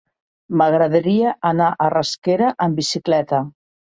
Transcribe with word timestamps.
M'agradaria 0.61 1.33
anar 1.49 1.67
a 1.87 1.91
Rasquera 1.95 2.49
amb 2.67 2.81
bicicleta. 2.83 3.45